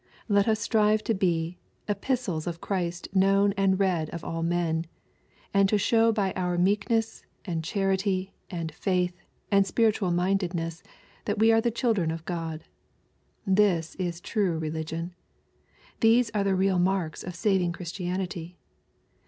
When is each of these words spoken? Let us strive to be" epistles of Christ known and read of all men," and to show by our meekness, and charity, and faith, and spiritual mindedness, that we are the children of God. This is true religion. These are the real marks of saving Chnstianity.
Let 0.27 0.47
us 0.47 0.59
strive 0.59 1.03
to 1.03 1.13
be" 1.13 1.59
epistles 1.87 2.47
of 2.47 2.59
Christ 2.59 3.07
known 3.13 3.53
and 3.55 3.79
read 3.79 4.09
of 4.09 4.23
all 4.23 4.41
men," 4.41 4.87
and 5.53 5.69
to 5.69 5.77
show 5.77 6.11
by 6.11 6.31
our 6.33 6.57
meekness, 6.57 7.23
and 7.45 7.63
charity, 7.63 8.33
and 8.49 8.71
faith, 8.73 9.21
and 9.51 9.63
spiritual 9.67 10.09
mindedness, 10.09 10.81
that 11.25 11.37
we 11.37 11.51
are 11.51 11.61
the 11.61 11.69
children 11.69 12.09
of 12.09 12.25
God. 12.25 12.63
This 13.45 13.93
is 13.97 14.19
true 14.21 14.57
religion. 14.57 15.13
These 15.99 16.31
are 16.31 16.43
the 16.45 16.55
real 16.55 16.79
marks 16.79 17.23
of 17.23 17.35
saving 17.35 17.71
Chnstianity. 17.73 18.55